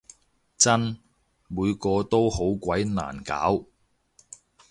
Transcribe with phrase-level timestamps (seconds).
[0.57, 0.97] 真！
[1.47, 3.65] 每個都好鬼難搞